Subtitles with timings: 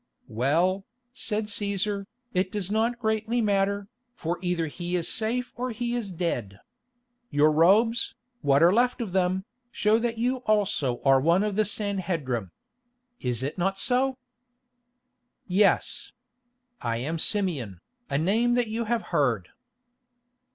[0.29, 5.93] "Well," said Cæsar, "it does not greatly matter, for either he is safe or he
[5.93, 6.59] is dead.
[7.29, 11.65] Your robes, what are left of them, show that you also are one of the
[11.65, 12.49] Sanhedrim.
[13.19, 14.17] Is it not so?"
[15.45, 16.13] "Yes.
[16.81, 17.79] I am Simeon,
[18.09, 19.49] a name that you have heard."